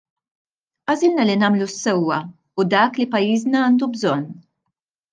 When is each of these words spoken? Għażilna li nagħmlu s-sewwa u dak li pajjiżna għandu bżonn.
Għażilna 0.93 1.25
li 1.31 1.35
nagħmlu 1.43 1.67
s-sewwa 1.69 2.19
u 2.61 2.67
dak 2.75 3.01
li 3.03 3.09
pajjiżna 3.15 3.65
għandu 3.67 3.95
bżonn. 3.95 4.29